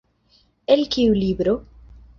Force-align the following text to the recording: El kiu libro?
El 0.77 0.81
kiu 0.97 1.15
libro? 1.21 1.57